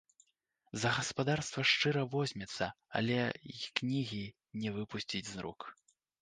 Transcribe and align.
За 0.83 0.93
гаспадарства 0.97 1.65
шчыра 1.71 2.03
возьмецца, 2.13 2.65
але 3.01 3.19
й 3.19 3.59
кнігі 3.81 4.23
не 4.63 4.69
выпусціць 4.79 5.25
з 5.31 5.35
рук. 5.49 5.69